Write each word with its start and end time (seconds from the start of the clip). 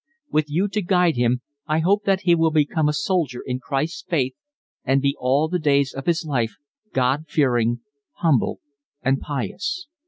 With 0.31 0.49
you 0.49 0.67
to 0.69 0.81
guide 0.81 1.15
him 1.15 1.41
I 1.67 1.77
hope 1.77 2.05
that 2.05 2.21
he 2.21 2.33
will 2.33 2.49
become 2.49 2.89
a 2.89 2.91
soldier 2.91 3.43
in 3.45 3.59
Christ's 3.59 4.01
Faith 4.01 4.33
and 4.83 4.99
be 4.99 5.15
all 5.19 5.47
the 5.47 5.59
days 5.59 5.93
of 5.93 6.07
his 6.07 6.25
life 6.25 6.55
God 6.91 7.25
fearing, 7.27 7.81
humble, 8.13 8.61
and 9.03 9.19
pious. 9.19 9.85